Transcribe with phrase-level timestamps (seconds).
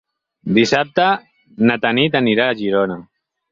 [0.57, 1.09] Dissabte
[1.69, 3.01] na Tanit anirà a Girona.